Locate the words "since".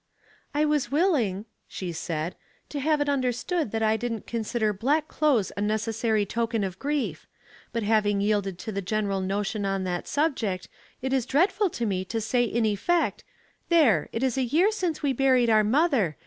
14.71-15.03